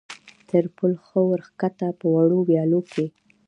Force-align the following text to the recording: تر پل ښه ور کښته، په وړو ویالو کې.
تر 0.49 0.63
پل 0.75 0.93
ښه 1.05 1.19
ور 1.29 1.41
کښته، 1.59 1.89
په 1.99 2.05
وړو 2.15 2.39
ویالو 2.49 2.81
کې. 2.91 3.05